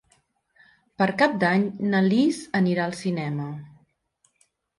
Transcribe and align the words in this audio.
Per 1.01 1.07
Cap 1.19 1.35
d'Any 1.43 1.65
na 1.91 2.01
Lis 2.07 2.41
anirà 2.61 2.87
al 2.87 2.97
cinema. 3.03 3.47